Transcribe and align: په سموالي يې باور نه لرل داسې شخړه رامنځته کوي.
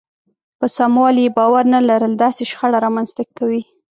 په 0.59 0.67
سموالي 0.77 1.21
يې 1.25 1.33
باور 1.37 1.63
نه 1.73 1.79
لرل 1.89 2.13
داسې 2.23 2.41
شخړه 2.51 2.77
رامنځته 2.85 3.23
کوي. 3.37 3.61